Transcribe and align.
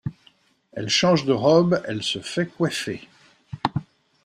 Elle 0.71 0.89
change 0.89 1.25
de 1.25 1.31
robe, 1.31 1.79
elle 1.85 2.01
se 2.01 2.17
fait 2.17 2.47
coiffer. 2.47 3.07